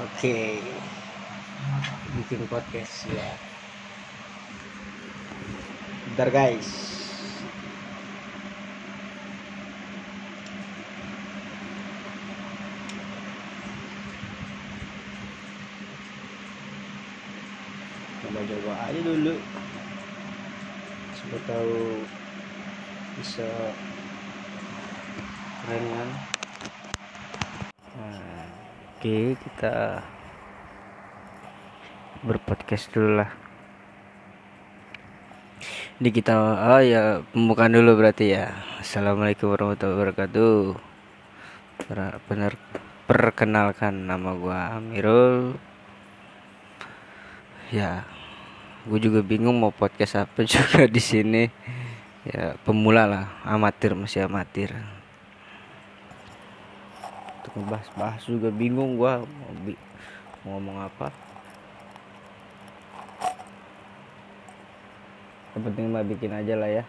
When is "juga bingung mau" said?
49.00-49.72